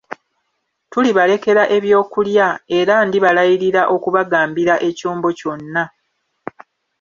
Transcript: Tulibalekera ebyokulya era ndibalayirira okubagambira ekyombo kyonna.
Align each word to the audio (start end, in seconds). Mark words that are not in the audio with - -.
Tulibalekera 0.91 1.63
ebyokulya 1.77 2.47
era 2.79 2.95
ndibalayirira 3.07 3.81
okubagambira 3.95 4.75
ekyombo 4.89 5.29
kyonna. 5.39 5.83